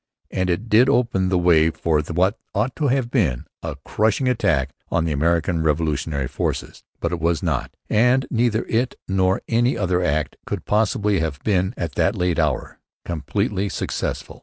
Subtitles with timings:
[0.31, 4.71] And it did open the way for what ought to have been a crushing attack
[4.89, 6.81] on the American revolutionary forces.
[6.99, 11.75] But it was not, and neither it nor any other Act could possibly have been,
[11.77, 14.39] at that late hour, completely successful.